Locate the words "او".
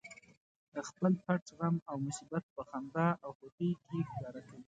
1.89-1.95, 3.23-3.31